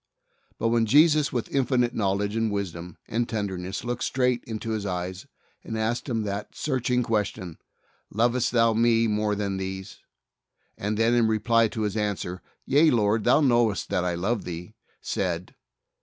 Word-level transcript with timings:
But 0.57 0.69
when 0.69 0.87
Jesus, 0.87 1.31
with 1.31 1.53
infinite 1.53 1.93
knowledge 1.93 2.35
and 2.35 2.51
wisdom 2.51 2.97
and 3.07 3.29
tenderness, 3.29 3.83
looked 3.83 4.03
straight 4.03 4.43
into 4.45 4.71
his 4.71 4.83
eyes 4.83 5.27
and 5.63 5.77
asked 5.77 6.09
him 6.09 6.23
that 6.23 6.55
searching 6.55 7.03
question, 7.03 7.59
"Lovest 8.09 8.51
thou 8.51 8.73
Me 8.73 9.05
more 9.07 9.35
than 9.35 9.57
these?" 9.57 9.99
and 10.75 10.97
then 10.97 11.13
in 11.13 11.27
reply 11.27 11.67
to 11.67 11.81
his 11.83 11.95
answer, 11.95 12.41
"Yea, 12.65 12.89
Lord,. 12.89 13.25
Thou 13.25 13.41
knowest 13.41 13.89
that 13.89 14.03
I 14.03 14.15
love 14.15 14.43
Thee," 14.43 14.73
said 15.01 15.53